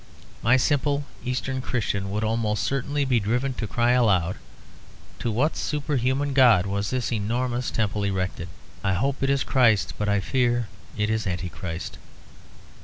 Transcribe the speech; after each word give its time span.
My 0.41 0.57
simple 0.57 1.05
Eastern 1.23 1.61
Christian 1.61 2.09
would 2.09 2.23
almost 2.23 2.63
certainly 2.63 3.05
be 3.05 3.19
driven 3.19 3.53
to 3.53 3.67
cry 3.67 3.91
aloud, 3.91 4.37
"To 5.19 5.29
what 5.31 5.55
superhuman 5.55 6.33
God 6.33 6.65
was 6.65 6.89
this 6.89 7.11
enormous 7.11 7.69
temple 7.69 8.03
erected? 8.05 8.47
I 8.83 8.93
hope 8.95 9.21
it 9.21 9.29
is 9.29 9.43
Christ; 9.43 9.93
but 9.99 10.09
I 10.09 10.19
fear 10.19 10.69
it 10.97 11.11
is 11.11 11.27
Antichrist." 11.27 11.99